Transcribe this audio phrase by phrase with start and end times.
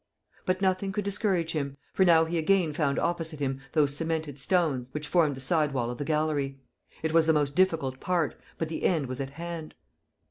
[0.47, 4.91] But nothing could discourage him, for now he again found opposite him those cemented stones
[4.95, 6.57] which formed the side wall of the gallery.
[7.03, 9.75] It was the most difficult part, but the end was at hand.